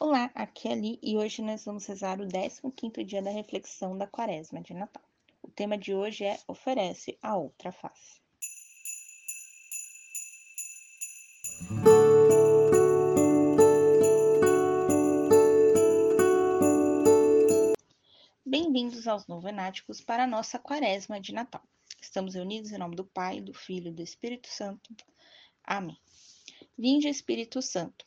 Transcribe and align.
Olá, 0.00 0.30
aqui 0.32 0.68
é 0.68 0.72
Ali 0.74 0.96
e 1.02 1.16
hoje 1.16 1.42
nós 1.42 1.64
vamos 1.64 1.84
rezar 1.84 2.20
o 2.20 2.24
15º 2.24 3.04
dia 3.04 3.20
da 3.20 3.32
reflexão 3.32 3.98
da 3.98 4.06
quaresma 4.06 4.62
de 4.62 4.72
Natal. 4.72 5.02
O 5.42 5.50
tema 5.50 5.76
de 5.76 5.92
hoje 5.92 6.22
é 6.22 6.38
Oferece 6.46 7.18
a 7.20 7.36
outra 7.36 7.72
face. 7.72 8.20
Bem-vindos 18.46 19.08
aos 19.08 19.26
novenáticos 19.26 20.00
para 20.00 20.22
a 20.22 20.28
nossa 20.28 20.60
quaresma 20.60 21.20
de 21.20 21.34
Natal. 21.34 21.62
Estamos 22.00 22.36
reunidos 22.36 22.70
em 22.70 22.78
nome 22.78 22.94
do 22.94 23.04
Pai, 23.04 23.40
do 23.40 23.52
Filho 23.52 23.88
e 23.88 23.94
do 23.94 24.02
Espírito 24.02 24.46
Santo. 24.46 24.94
Amém. 25.64 25.98
Vinde, 26.78 27.08
Espírito 27.08 27.60
Santo 27.60 28.06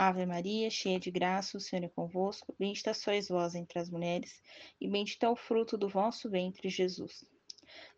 Ave 0.00 0.24
Maria, 0.24 0.70
cheia 0.70 1.00
de 1.00 1.10
graça, 1.10 1.56
o 1.56 1.60
Senhor 1.60 1.84
é 1.84 1.88
convosco. 1.88 2.54
Bendita 2.56 2.94
sois 2.94 3.26
vós 3.26 3.56
entre 3.56 3.80
as 3.80 3.90
mulheres, 3.90 4.40
e 4.80 4.86
bendito 4.86 5.24
é 5.24 5.28
o 5.28 5.34
fruto 5.34 5.76
do 5.76 5.88
vosso 5.88 6.30
ventre, 6.30 6.68
Jesus. 6.68 7.24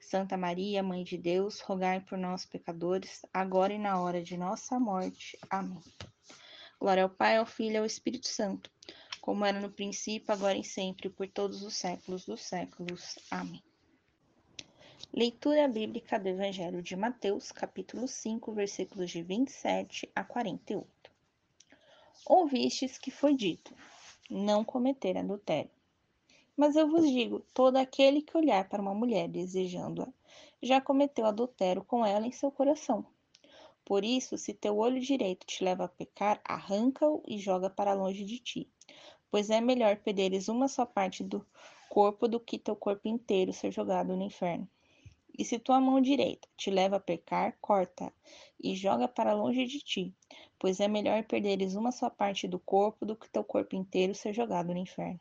Santa 0.00 0.34
Maria, 0.34 0.82
Mãe 0.82 1.04
de 1.04 1.18
Deus, 1.18 1.60
rogai 1.60 2.00
por 2.00 2.16
nós, 2.16 2.46
pecadores, 2.46 3.20
agora 3.34 3.74
e 3.74 3.78
na 3.78 4.00
hora 4.00 4.22
de 4.22 4.34
nossa 4.34 4.80
morte. 4.80 5.38
Amém. 5.50 5.82
Glória 6.80 7.02
ao 7.02 7.10
Pai, 7.10 7.36
ao 7.36 7.44
Filho 7.44 7.74
e 7.74 7.76
ao 7.76 7.84
Espírito 7.84 8.28
Santo, 8.28 8.70
como 9.20 9.44
era 9.44 9.60
no 9.60 9.70
princípio, 9.70 10.32
agora 10.32 10.56
e 10.56 10.64
sempre, 10.64 11.10
por 11.10 11.28
todos 11.28 11.62
os 11.62 11.74
séculos 11.74 12.24
dos 12.24 12.40
séculos. 12.40 13.18
Amém. 13.30 13.62
Leitura 15.12 15.68
bíblica 15.68 16.18
do 16.18 16.30
Evangelho 16.30 16.82
de 16.82 16.96
Mateus, 16.96 17.52
capítulo 17.52 18.08
5, 18.08 18.54
versículos 18.54 19.10
de 19.10 19.22
27 19.22 20.10
a 20.14 20.24
48. 20.24 20.99
Ouvistes 22.26 22.98
que 22.98 23.10
foi 23.10 23.34
dito: 23.34 23.74
Não 24.28 24.62
cometer 24.64 25.16
adultério. 25.16 25.70
Mas 26.56 26.76
eu 26.76 26.88
vos 26.88 27.08
digo: 27.08 27.40
todo 27.54 27.76
aquele 27.76 28.20
que 28.20 28.36
olhar 28.36 28.68
para 28.68 28.82
uma 28.82 28.94
mulher 28.94 29.28
desejando-a, 29.28 30.08
já 30.62 30.80
cometeu 30.80 31.24
adultério 31.24 31.82
com 31.82 32.04
ela 32.04 32.26
em 32.26 32.32
seu 32.32 32.50
coração. 32.50 33.06
Por 33.84 34.04
isso, 34.04 34.36
se 34.36 34.52
teu 34.52 34.76
olho 34.76 35.00
direito 35.00 35.46
te 35.46 35.64
leva 35.64 35.84
a 35.84 35.88
pecar, 35.88 36.40
arranca-o 36.44 37.22
e 37.26 37.38
joga 37.38 37.70
para 37.70 37.94
longe 37.94 38.24
de 38.24 38.38
ti. 38.38 38.68
Pois 39.30 39.48
é 39.48 39.60
melhor 39.60 39.96
perderes 39.96 40.48
uma 40.48 40.68
só 40.68 40.84
parte 40.84 41.24
do 41.24 41.44
corpo 41.88 42.28
do 42.28 42.38
que 42.38 42.58
teu 42.58 42.76
corpo 42.76 43.08
inteiro 43.08 43.52
ser 43.52 43.72
jogado 43.72 44.14
no 44.14 44.22
inferno. 44.22 44.68
E 45.36 45.44
se 45.44 45.58
tua 45.58 45.80
mão 45.80 46.00
direita 46.00 46.46
te 46.56 46.70
leva 46.70 46.96
a 46.96 47.00
pecar, 47.00 47.56
corta 47.60 48.12
e 48.62 48.76
joga 48.76 49.08
para 49.08 49.32
longe 49.32 49.64
de 49.64 49.78
ti, 49.78 50.14
pois 50.60 50.78
é 50.78 50.86
melhor 50.86 51.24
perderes 51.24 51.74
uma 51.74 51.90
só 51.90 52.10
parte 52.10 52.46
do 52.46 52.58
corpo 52.58 53.06
do 53.06 53.16
que 53.16 53.30
teu 53.30 53.42
corpo 53.42 53.74
inteiro 53.74 54.14
ser 54.14 54.34
jogado 54.34 54.74
no 54.74 54.78
inferno. 54.78 55.18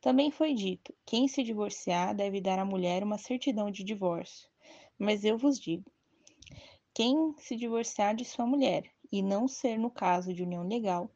Também 0.00 0.30
foi 0.30 0.54
dito: 0.54 0.94
quem 1.04 1.28
se 1.28 1.42
divorciar 1.42 2.14
deve 2.14 2.40
dar 2.40 2.58
à 2.58 2.64
mulher 2.64 3.04
uma 3.04 3.18
certidão 3.18 3.70
de 3.70 3.84
divórcio. 3.84 4.48
Mas 4.98 5.24
eu 5.24 5.36
vos 5.36 5.60
digo: 5.60 5.84
quem 6.94 7.34
se 7.36 7.54
divorciar 7.54 8.16
de 8.16 8.24
sua 8.24 8.46
mulher 8.46 8.90
e 9.12 9.22
não 9.22 9.46
ser 9.46 9.78
no 9.78 9.90
caso 9.90 10.32
de 10.32 10.42
união 10.42 10.66
legal, 10.66 11.10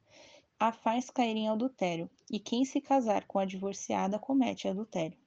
a 0.61 0.71
faz 0.71 1.09
cair 1.09 1.37
em 1.37 1.49
adultério, 1.49 2.11
e 2.31 2.39
quem 2.39 2.65
se 2.67 2.79
casar 2.79 3.27
com 3.27 3.39
a 3.39 3.47
divorciada 3.47 4.19
comete 4.19 4.69
adultério. 4.69 5.19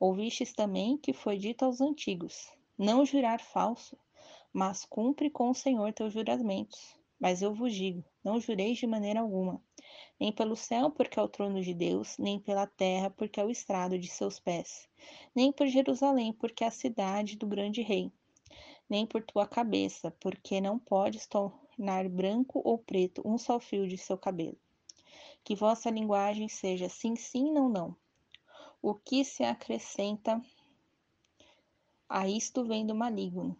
Ouvistes 0.00 0.54
também 0.54 0.96
que 0.96 1.12
foi 1.12 1.36
dito 1.36 1.66
aos 1.66 1.82
antigos: 1.82 2.50
Não 2.78 3.04
jurar 3.04 3.42
falso, 3.42 3.94
mas 4.54 4.84
cumpre 4.84 5.28
com 5.28 5.50
o 5.50 5.54
Senhor 5.54 5.92
teus 5.92 6.12
juramentos. 6.12 6.96
Mas 7.18 7.42
eu 7.42 7.52
vos 7.52 7.74
digo: 7.74 8.04
não 8.24 8.40
jureis 8.40 8.78
de 8.78 8.86
maneira 8.86 9.20
alguma, 9.20 9.60
nem 10.18 10.32
pelo 10.32 10.56
céu, 10.56 10.90
porque 10.90 11.18
é 11.18 11.22
o 11.22 11.28
trono 11.28 11.60
de 11.60 11.74
Deus, 11.74 12.16
nem 12.16 12.38
pela 12.38 12.66
terra, 12.66 13.10
porque 13.10 13.40
é 13.40 13.44
o 13.44 13.50
estrado 13.50 13.98
de 13.98 14.08
seus 14.08 14.38
pés, 14.38 14.88
nem 15.34 15.52
por 15.52 15.66
Jerusalém, 15.66 16.32
porque 16.32 16.62
é 16.62 16.68
a 16.68 16.70
cidade 16.70 17.36
do 17.36 17.46
grande 17.46 17.82
rei, 17.82 18.12
nem 18.88 19.04
por 19.04 19.22
tua 19.22 19.46
cabeça, 19.46 20.10
porque 20.20 20.60
não 20.60 20.78
podes 20.78 21.26
tornar 21.26 22.08
branco 22.08 22.62
ou 22.64 22.78
preto 22.78 23.20
um 23.24 23.36
só 23.36 23.58
fio 23.58 23.88
de 23.88 23.98
seu 23.98 24.16
cabelo. 24.16 24.56
Que 25.42 25.54
vossa 25.54 25.90
linguagem 25.90 26.48
seja 26.48 26.88
sim, 26.88 27.16
sim, 27.16 27.52
não, 27.52 27.68
não 27.68 27.96
o 28.86 28.94
que 28.94 29.24
se 29.24 29.42
acrescenta 29.42 30.42
a 32.06 32.28
isto 32.28 32.66
vem 32.66 32.86
do 32.86 32.94
maligno. 32.94 33.56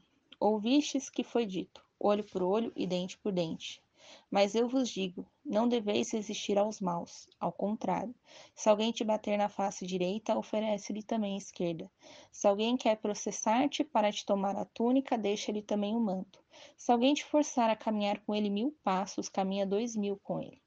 Ouvistes 0.46 1.08
que 1.08 1.24
foi 1.24 1.46
dito: 1.46 1.82
olho 1.98 2.22
por 2.22 2.42
olho 2.42 2.70
e 2.76 2.86
dente 2.86 3.16
por 3.16 3.32
dente. 3.32 3.82
Mas 4.30 4.54
eu 4.54 4.68
vos 4.68 4.90
digo: 4.90 5.26
não 5.42 5.66
deveis 5.66 6.10
resistir 6.10 6.58
aos 6.58 6.82
maus. 6.82 7.26
Ao 7.40 7.50
contrário, 7.50 8.14
se 8.54 8.68
alguém 8.68 8.92
te 8.92 9.02
bater 9.02 9.38
na 9.38 9.48
face 9.48 9.86
direita, 9.86 10.36
oferece-lhe 10.36 11.02
também 11.02 11.32
a 11.32 11.38
esquerda. 11.38 11.90
Se 12.30 12.46
alguém 12.46 12.76
quer 12.76 12.98
processar-te 12.98 13.82
para 13.82 14.12
te 14.12 14.26
tomar 14.26 14.54
a 14.54 14.66
túnica, 14.66 15.16
deixa-lhe 15.16 15.62
também 15.62 15.96
o 15.96 16.00
manto. 16.00 16.44
Se 16.76 16.92
alguém 16.92 17.14
te 17.14 17.24
forçar 17.24 17.70
a 17.70 17.76
caminhar 17.76 18.20
com 18.20 18.34
ele 18.34 18.50
mil 18.50 18.76
passos, 18.84 19.30
caminha 19.30 19.64
dois 19.64 19.96
mil 19.96 20.18
com 20.22 20.42
ele. 20.42 20.60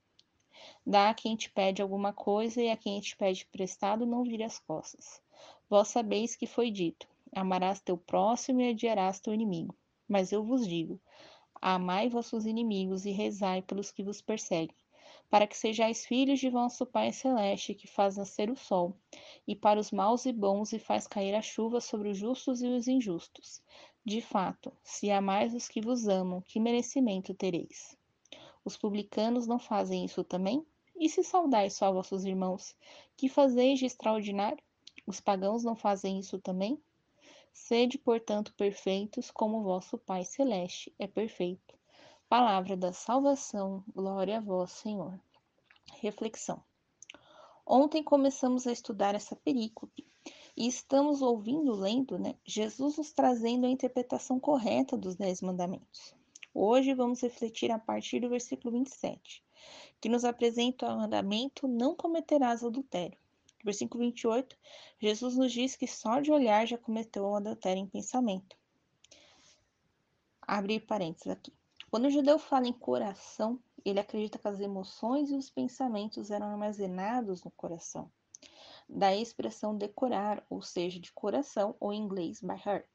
Dá 0.84 1.12
a 1.12 1.14
quem 1.14 1.36
te 1.36 1.52
pede 1.52 1.84
alguma 1.84 2.12
coisa 2.12 2.64
e 2.64 2.72
a 2.72 2.76
quem 2.76 3.00
te 3.00 3.16
pede 3.16 3.46
prestado 3.46 4.08
não 4.08 4.24
vire 4.24 4.44
as 4.44 4.58
costas. 4.58 5.22
Vós 5.70 5.90
sabeis 5.90 6.36
que 6.36 6.48
foi 6.48 6.72
dito: 6.72 7.08
amarás 7.36 7.82
teu 7.82 7.98
próximo 7.98 8.62
e 8.62 8.72
odiarás 8.72 9.20
teu 9.20 9.34
inimigo. 9.34 9.76
Mas 10.08 10.32
eu 10.32 10.44
vos 10.44 10.68
digo: 10.68 11.02
amai 11.62 12.10
vossos 12.10 12.46
inimigos 12.46 13.06
e 13.06 13.12
rezai 13.12 13.62
pelos 13.62 13.92
que 13.92 14.04
vos 14.04 14.22
perseguem, 14.22 14.76
para 15.30 15.48
que 15.48 15.58
sejais 15.58 16.06
filhos 16.06 16.40
de 16.40 16.50
vosso 16.50 16.86
Pai 16.86 17.12
celeste, 17.12 17.74
que 17.74 17.88
faz 17.88 18.18
nascer 18.18 18.50
o 18.50 18.56
sol, 18.56 18.96
e 19.48 19.56
para 19.56 19.80
os 19.80 19.92
maus 19.92 20.26
e 20.26 20.32
bons 20.32 20.72
e 20.74 20.80
faz 20.80 21.08
cair 21.08 21.36
a 21.36 21.42
chuva 21.42 21.82
sobre 21.82 22.10
os 22.10 22.18
justos 22.18 22.62
e 22.62 22.68
os 22.68 22.88
injustos. 22.88 23.62
De 24.06 24.22
fato, 24.22 24.72
se 24.84 25.12
amais 25.12 25.54
os 25.54 25.68
que 25.68 25.82
vos 25.82 26.08
amam, 26.08 26.42
que 26.42 26.60
merecimento 26.60 27.34
tereis? 27.34 27.98
Os 28.64 28.78
publicanos 28.78 29.48
não 29.48 29.60
fazem 29.60 30.06
isso 30.06 30.24
também? 30.24 30.66
E 31.00 31.10
se 31.10 31.24
saudais 31.24 31.74
só 31.74 31.92
vossos 31.92 32.26
irmãos, 32.26 32.76
que 33.16 33.30
fazeis 33.30 33.80
de 33.80 33.86
extraordinário? 33.86 34.64
Os 35.06 35.20
pagãos 35.20 35.64
não 35.64 35.76
fazem 35.76 36.20
isso 36.20 36.40
também? 36.40 36.82
Sede, 37.60 37.98
portanto, 37.98 38.54
perfeitos, 38.54 39.32
como 39.32 39.64
vosso 39.64 39.98
Pai 39.98 40.24
Celeste 40.24 40.94
é 40.98 41.08
perfeito. 41.08 41.76
Palavra 42.30 42.78
da 42.78 42.94
salvação, 42.94 43.84
glória 43.94 44.38
a 44.38 44.42
vós, 44.42 44.72
Senhor. 44.72 45.20
Reflexão. 46.00 46.64
Ontem 47.66 48.04
começamos 48.04 48.68
a 48.68 48.72
estudar 48.72 49.16
essa 49.16 49.36
perícope 49.36 50.08
e 50.56 50.68
estamos 50.68 51.22
ouvindo, 51.22 51.74
lendo, 51.74 52.18
né, 52.18 52.36
Jesus 52.46 52.98
nos 52.98 53.12
trazendo 53.12 53.66
a 53.66 53.70
interpretação 53.70 54.40
correta 54.40 54.96
dos 54.96 55.16
Dez 55.16 55.42
Mandamentos. 55.42 56.16
Hoje 56.54 56.94
vamos 56.94 57.22
refletir 57.22 57.72
a 57.72 57.80
partir 57.80 58.22
do 58.22 58.30
versículo 58.30 58.72
27, 58.72 59.44
que 60.00 60.08
nos 60.08 60.24
apresenta 60.24 60.94
o 60.94 60.98
mandamento: 60.98 61.68
não 61.68 61.96
cometerás 61.96 62.64
adultério. 62.64 63.18
Versículo 63.68 64.02
28, 64.06 64.58
Jesus 64.98 65.36
nos 65.36 65.52
diz 65.52 65.76
que 65.76 65.86
só 65.86 66.22
de 66.22 66.32
olhar 66.32 66.66
já 66.66 66.78
cometeu 66.78 67.26
o 67.26 67.36
adultério 67.36 67.82
em 67.84 67.86
pensamento. 67.86 68.56
Abrir 70.42 70.80
parênteses 70.80 71.28
aqui. 71.28 71.52
Quando 71.92 72.06
o 72.06 72.10
judeu 72.10 72.40
fala 72.40 72.66
em 72.66 72.72
coração, 72.72 73.60
ele 73.84 74.00
acredita 74.00 74.40
que 74.40 74.48
as 74.48 74.62
emoções 74.62 75.32
e 75.32 75.36
os 75.36 75.50
pensamentos 75.50 76.32
eram 76.32 76.48
armazenados 76.48 77.44
no 77.44 77.52
coração. 77.52 78.10
da 78.88 79.14
expressão 79.14 79.78
decorar, 79.78 80.42
ou 80.50 80.62
seja, 80.62 80.98
de 80.98 81.12
coração, 81.12 81.76
ou 81.78 81.92
em 81.92 82.02
inglês 82.02 82.40
by 82.40 82.56
heart. 82.66 82.88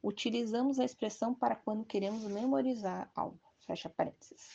Utilizamos 0.00 0.78
a 0.78 0.84
expressão 0.84 1.34
para 1.34 1.56
quando 1.56 1.84
queremos 1.84 2.22
memorizar 2.22 3.10
algo. 3.16 3.40
Fecha 3.66 3.90
parênteses. 3.90 4.48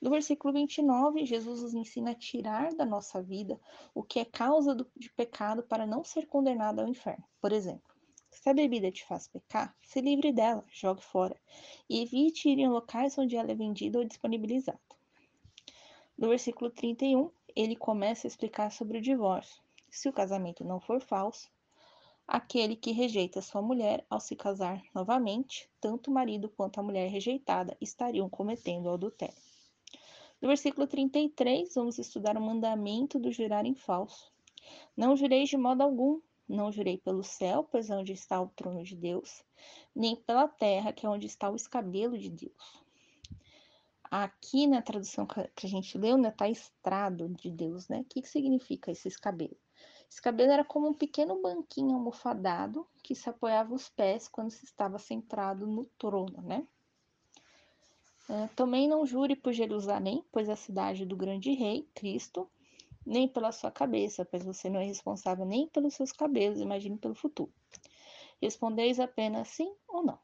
No 0.00 0.10
versículo 0.10 0.54
29, 0.54 1.26
Jesus 1.26 1.62
nos 1.62 1.74
ensina 1.74 2.12
a 2.12 2.14
tirar 2.14 2.72
da 2.74 2.84
nossa 2.84 3.20
vida 3.20 3.60
o 3.92 4.02
que 4.02 4.20
é 4.20 4.24
causa 4.24 4.72
do, 4.72 4.86
de 4.96 5.10
pecado 5.10 5.64
para 5.64 5.86
não 5.86 6.04
ser 6.04 6.26
condenado 6.26 6.80
ao 6.80 6.88
inferno. 6.88 7.24
Por 7.40 7.52
exemplo, 7.52 7.92
se 8.30 8.48
a 8.48 8.54
bebida 8.54 8.92
te 8.92 9.04
faz 9.04 9.26
pecar, 9.26 9.74
se 9.82 10.00
livre 10.00 10.32
dela, 10.32 10.64
jogue 10.70 11.02
fora. 11.02 11.36
E 11.90 12.00
evite 12.00 12.48
ir 12.48 12.60
em 12.60 12.68
locais 12.68 13.18
onde 13.18 13.34
ela 13.34 13.50
é 13.50 13.54
vendida 13.56 13.98
ou 13.98 14.04
disponibilizada. 14.04 14.78
No 16.16 16.28
versículo 16.28 16.70
31, 16.70 17.30
ele 17.56 17.74
começa 17.74 18.26
a 18.26 18.28
explicar 18.28 18.70
sobre 18.70 18.98
o 18.98 19.02
divórcio. 19.02 19.60
Se 19.90 20.08
o 20.08 20.12
casamento 20.12 20.64
não 20.64 20.78
for 20.78 21.00
falso, 21.00 21.50
aquele 22.24 22.76
que 22.76 22.92
rejeita 22.92 23.42
sua 23.42 23.62
mulher 23.62 24.06
ao 24.08 24.20
se 24.20 24.36
casar 24.36 24.80
novamente, 24.94 25.68
tanto 25.80 26.08
o 26.08 26.14
marido 26.14 26.48
quanto 26.48 26.78
a 26.78 26.82
mulher 26.84 27.08
rejeitada 27.10 27.76
estariam 27.80 28.28
cometendo 28.28 28.90
adultério. 28.90 29.47
No 30.40 30.46
versículo 30.46 30.86
33, 30.86 31.74
vamos 31.74 31.98
estudar 31.98 32.36
o 32.36 32.40
mandamento 32.40 33.18
do 33.18 33.32
jurar 33.32 33.66
em 33.66 33.74
falso. 33.74 34.32
Não 34.96 35.16
jureis 35.16 35.48
de 35.48 35.56
modo 35.56 35.82
algum, 35.82 36.20
não 36.48 36.70
jurei 36.70 36.96
pelo 36.96 37.24
céu, 37.24 37.64
pois 37.64 37.90
é 37.90 37.96
onde 37.96 38.12
está 38.12 38.40
o 38.40 38.48
trono 38.48 38.84
de 38.84 38.94
Deus, 38.94 39.42
nem 39.94 40.14
pela 40.14 40.46
terra, 40.46 40.92
que 40.92 41.04
é 41.04 41.08
onde 41.08 41.26
está 41.26 41.50
o 41.50 41.56
escabelo 41.56 42.16
de 42.16 42.30
Deus. 42.30 42.82
Aqui 44.10 44.66
na 44.66 44.80
tradução 44.80 45.26
que 45.26 45.66
a 45.66 45.68
gente 45.68 45.98
leu, 45.98 46.16
né, 46.16 46.30
tá 46.30 46.48
estrado 46.48 47.28
de 47.28 47.50
Deus, 47.50 47.88
né? 47.88 48.00
O 48.00 48.04
que, 48.04 48.22
que 48.22 48.28
significa 48.28 48.90
esse 48.92 49.08
escabelo? 49.08 49.56
Esse 50.10 50.22
cabelo 50.22 50.52
era 50.52 50.64
como 50.64 50.88
um 50.88 50.94
pequeno 50.94 51.42
banquinho 51.42 51.94
almofadado 51.94 52.86
que 53.02 53.14
se 53.14 53.28
apoiava 53.28 53.74
os 53.74 53.88
pés 53.90 54.26
quando 54.26 54.50
se 54.50 54.64
estava 54.64 54.98
centrado 54.98 55.66
no 55.66 55.84
trono, 55.98 56.40
né? 56.42 56.66
Uh, 58.28 58.48
também 58.54 58.86
não 58.86 59.06
jure 59.06 59.34
por 59.34 59.52
Jerusalém, 59.52 60.22
pois 60.30 60.48
é 60.48 60.52
a 60.52 60.56
cidade 60.56 61.06
do 61.06 61.16
grande 61.16 61.52
rei, 61.52 61.88
Cristo, 61.94 62.48
nem 63.04 63.26
pela 63.26 63.52
sua 63.52 63.70
cabeça, 63.70 64.24
pois 64.24 64.44
você 64.44 64.68
não 64.68 64.80
é 64.80 64.84
responsável 64.84 65.46
nem 65.46 65.66
pelos 65.66 65.94
seus 65.94 66.12
cabelos, 66.12 66.60
imagine 66.60 66.98
pelo 66.98 67.14
futuro. 67.14 67.50
Respondeis 68.40 69.00
apenas 69.00 69.48
sim 69.48 69.72
ou 69.88 70.04
não. 70.04 70.18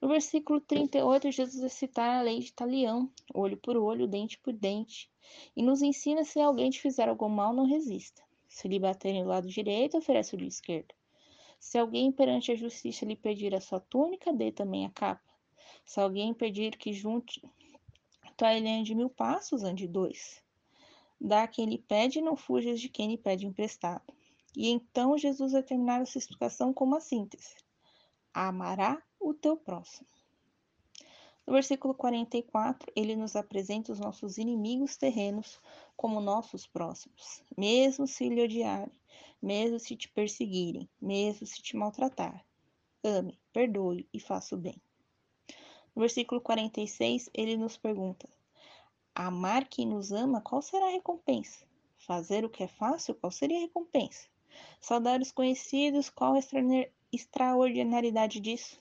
No 0.00 0.08
versículo 0.08 0.60
38, 0.60 1.30
Jesus 1.30 1.60
vai 1.60 1.68
citar 1.68 2.18
a 2.18 2.22
lei 2.22 2.40
de 2.40 2.52
talião, 2.52 3.10
olho 3.34 3.56
por 3.56 3.76
olho, 3.76 4.06
dente 4.06 4.38
por 4.38 4.52
dente, 4.52 5.10
e 5.56 5.62
nos 5.62 5.82
ensina 5.82 6.24
se 6.24 6.40
alguém 6.40 6.70
te 6.70 6.80
fizer 6.80 7.08
algum 7.08 7.28
mal, 7.28 7.52
não 7.52 7.64
resista. 7.64 8.22
Se 8.48 8.66
lhe 8.66 8.78
baterem 8.78 9.22
do 9.22 9.28
lado 9.28 9.48
direito, 9.48 9.98
oferece 9.98 10.34
o 10.34 10.38
lado 10.38 10.48
esquerdo. 10.48 10.94
Se 11.58 11.78
alguém 11.78 12.12
perante 12.12 12.52
a 12.52 12.56
justiça 12.56 13.04
lhe 13.04 13.16
pedir 13.16 13.54
a 13.54 13.60
sua 13.60 13.80
túnica, 13.80 14.32
dê 14.32 14.52
também 14.52 14.86
a 14.86 14.90
capa. 14.90 15.27
Se 15.88 15.98
alguém 16.00 16.34
pedir 16.34 16.76
que 16.76 16.92
junte 16.92 17.40
a 18.42 18.54
ele 18.54 18.68
ande 18.68 18.94
mil 18.94 19.08
passos, 19.08 19.64
ande 19.64 19.88
dois. 19.88 20.44
Dá 21.18 21.48
quem 21.48 21.64
lhe 21.64 21.78
pede, 21.78 22.20
não 22.20 22.36
fujas 22.36 22.78
de 22.78 22.90
quem 22.90 23.08
lhe 23.08 23.16
pede 23.16 23.46
emprestado. 23.46 24.04
E 24.54 24.68
então 24.68 25.16
Jesus 25.16 25.52
vai 25.52 25.62
terminar 25.62 26.02
essa 26.02 26.18
explicação 26.18 26.74
com 26.74 26.84
uma 26.84 27.00
síntese: 27.00 27.56
Amará 28.34 29.02
o 29.18 29.32
teu 29.32 29.56
próximo. 29.56 30.06
No 31.46 31.54
versículo 31.54 31.94
44, 31.94 32.92
ele 32.94 33.16
nos 33.16 33.34
apresenta 33.34 33.90
os 33.90 33.98
nossos 33.98 34.36
inimigos 34.36 34.98
terrenos 34.98 35.58
como 35.96 36.20
nossos 36.20 36.66
próximos, 36.66 37.42
mesmo 37.56 38.06
se 38.06 38.28
lhe 38.28 38.42
odiarem, 38.42 39.00
mesmo 39.40 39.80
se 39.80 39.96
te 39.96 40.06
perseguirem, 40.10 40.86
mesmo 41.00 41.46
se 41.46 41.62
te 41.62 41.74
maltratar. 41.78 42.44
Ame, 43.02 43.40
perdoe 43.54 44.06
e 44.12 44.20
faça 44.20 44.54
o 44.54 44.58
bem. 44.58 44.78
Versículo 45.98 46.40
46, 46.40 47.28
ele 47.34 47.56
nos 47.56 47.76
pergunta: 47.76 48.28
Amar 49.12 49.66
quem 49.66 49.84
nos 49.84 50.12
ama, 50.12 50.40
qual 50.40 50.62
será 50.62 50.86
a 50.86 50.90
recompensa? 50.90 51.66
Fazer 51.96 52.44
o 52.44 52.48
que 52.48 52.62
é 52.62 52.68
fácil, 52.68 53.16
qual 53.16 53.32
seria 53.32 53.56
a 53.56 53.62
recompensa? 53.62 54.28
Saudar 54.80 55.20
os 55.20 55.32
conhecidos, 55.32 56.08
qual 56.08 56.36
a 56.36 56.38
extraordinariedade 57.12 58.38
disso? 58.38 58.80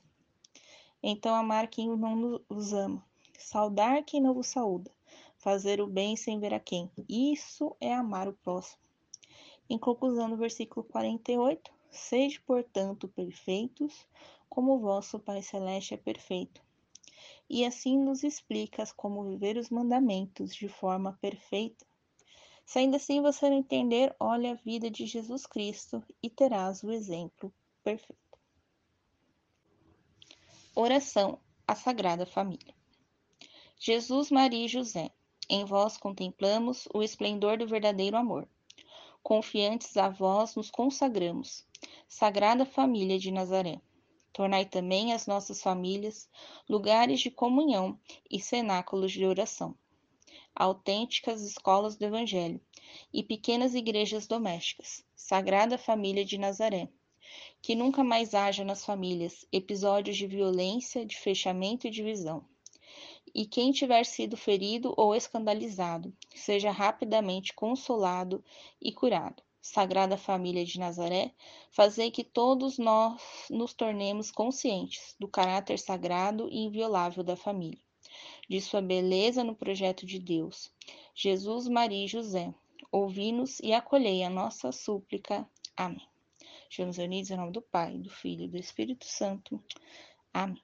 Então, 1.02 1.34
amar 1.34 1.68
quem 1.70 1.90
não 1.98 2.44
nos 2.48 2.72
ama, 2.72 3.04
saudar 3.40 4.04
quem 4.04 4.22
não 4.22 4.36
vos 4.36 4.46
saúda, 4.46 4.92
fazer 5.40 5.82
o 5.82 5.88
bem 5.88 6.16
sem 6.16 6.40
ver 6.40 6.54
a 6.54 6.60
quem. 6.60 6.88
Isso 7.10 7.76
é 7.82 7.92
amar 7.96 8.28
o 8.28 8.34
próximo. 8.34 8.84
Em 9.68 9.80
conclusão, 9.80 10.28
no 10.28 10.38
versículo 10.38 10.86
48, 10.86 11.72
sede, 11.90 12.40
portanto, 12.42 13.08
perfeitos, 13.08 14.08
como 14.48 14.76
o 14.76 14.80
vosso 14.80 15.18
Pai 15.18 15.42
Celeste 15.42 15.96
é 15.96 15.98
perfeito 15.98 16.67
e 17.50 17.66
assim 17.66 17.98
nos 17.98 18.24
explicas 18.24 18.92
como 18.92 19.24
viver 19.24 19.58
os 19.58 19.70
mandamentos 19.70 20.56
de 20.56 20.68
forma 20.68 21.18
perfeita. 21.22 21.86
Se 22.66 22.80
ainda 22.80 22.98
assim 22.98 23.22
você 23.22 23.50
não 23.50 23.58
entender, 23.58 24.14
olhe 24.20 24.48
a 24.48 24.56
vida 24.56 24.92
de 24.92 25.06
Jesus 25.06 25.46
Cristo 25.46 26.04
e 26.22 26.30
terás 26.30 26.84
o 26.84 26.92
exemplo 26.92 27.54
perfeito. 27.84 28.38
Oração 30.76 31.40
à 31.66 31.74
Sagrada 31.74 32.26
Família. 32.26 32.76
Jesus, 33.80 34.30
Maria 34.30 34.66
e 34.66 34.68
José, 34.68 35.12
em 35.50 35.64
vós 35.64 35.98
contemplamos 35.98 36.88
o 36.94 37.02
esplendor 37.02 37.58
do 37.58 37.68
verdadeiro 37.68 38.18
amor. 38.18 38.48
Confiantes 39.24 39.96
a 39.96 40.10
vós 40.10 40.56
nos 40.56 40.70
consagramos, 40.70 41.66
Sagrada 42.08 42.66
Família 42.66 43.18
de 43.18 43.32
Nazaré. 43.32 43.82
Tornai 44.38 44.66
também 44.66 45.14
as 45.14 45.26
nossas 45.26 45.64
famílias 45.64 46.30
lugares 46.70 47.22
de 47.22 47.32
comunhão 47.32 48.00
e 48.30 48.40
cenáculos 48.40 49.12
de 49.12 49.26
oração, 49.26 49.76
autênticas 50.56 51.42
escolas 51.42 51.98
do 51.98 52.06
Evangelho 52.06 52.62
e 53.12 53.24
pequenas 53.24 53.74
igrejas 53.74 54.28
domésticas, 54.28 55.04
Sagrada 55.16 55.76
Família 55.76 56.24
de 56.24 56.38
Nazaré. 56.38 56.88
Que 57.64 57.74
nunca 57.74 58.04
mais 58.04 58.36
haja 58.36 58.64
nas 58.64 58.86
famílias 58.86 59.44
episódios 59.52 60.16
de 60.16 60.28
violência, 60.28 61.04
de 61.04 61.18
fechamento 61.18 61.88
e 61.88 61.90
divisão. 61.90 62.46
E 63.34 63.44
quem 63.44 63.72
tiver 63.72 64.06
sido 64.06 64.38
ferido 64.38 64.94
ou 64.96 65.16
escandalizado, 65.16 66.14
seja 66.36 66.70
rapidamente 66.70 67.56
consolado 67.56 68.46
e 68.80 68.92
curado 68.92 69.42
Sagrada 69.68 70.18
Família 70.18 70.64
de 70.64 70.80
Nazaré, 70.80 71.34
fazei 71.72 72.10
que 72.10 72.24
todos 72.24 72.78
nós 72.78 73.22
nos 73.50 73.74
tornemos 73.74 74.32
conscientes 74.32 75.14
do 75.20 75.28
caráter 75.28 75.78
sagrado 75.78 76.48
e 76.50 76.60
inviolável 76.60 77.22
da 77.22 77.36
família, 77.36 77.78
de 78.50 78.62
sua 78.62 78.82
beleza 78.82 79.44
no 79.44 79.54
projeto 79.54 80.06
de 80.06 80.20
Deus. 80.20 80.72
Jesus, 81.14 81.68
Maria 81.68 82.06
e 82.06 82.08
José, 82.08 82.54
ouvi-nos 82.90 83.60
e 83.60 83.74
acolhei 83.74 84.24
a 84.24 84.30
nossa 84.30 84.72
súplica. 84.72 85.46
Amém. 85.76 86.08
Estamos 86.70 86.98
unidos 86.98 87.30
em 87.30 87.36
nome 87.36 87.52
do 87.52 87.62
Pai, 87.62 87.98
do 87.98 88.10
Filho 88.10 88.46
e 88.46 88.50
do 88.50 88.58
Espírito 88.58 89.06
Santo. 89.06 89.62
Amém. 90.34 90.64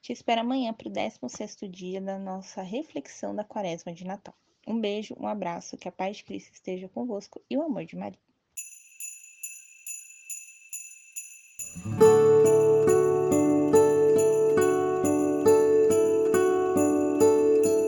Te 0.00 0.14
espero 0.14 0.40
amanhã 0.40 0.72
para 0.72 0.88
o 0.88 0.90
16 0.90 1.58
dia 1.70 2.00
da 2.00 2.18
nossa 2.18 2.62
reflexão 2.62 3.34
da 3.34 3.44
Quaresma 3.44 3.92
de 3.92 4.04
Natal. 4.04 4.34
Um 4.66 4.80
beijo, 4.80 5.14
um 5.20 5.26
abraço, 5.26 5.76
que 5.76 5.88
a 5.88 5.92
paz 5.92 6.16
de 6.16 6.24
Cristo 6.24 6.54
esteja 6.54 6.88
convosco 6.88 7.40
e 7.50 7.56
o 7.56 7.62
amor 7.62 7.84
de 7.84 7.96
Maria. 7.96 8.29